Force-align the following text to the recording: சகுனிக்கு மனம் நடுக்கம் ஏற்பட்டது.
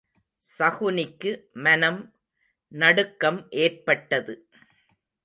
சகுனிக்கு 0.47 1.31
மனம் 1.65 1.99
நடுக்கம் 2.71 3.39
ஏற்பட்டது. 3.57 4.35